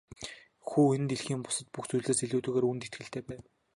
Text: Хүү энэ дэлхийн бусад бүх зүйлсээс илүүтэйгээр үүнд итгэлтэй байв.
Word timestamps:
Хүү 0.69 0.85
энэ 0.95 1.07
дэлхийн 1.11 1.41
бусад 1.43 1.67
бүх 1.73 1.85
зүйлсээс 1.89 2.23
илүүтэйгээр 2.25 2.67
үүнд 2.67 2.85
итгэлтэй 2.87 3.23
байв. 3.27 3.41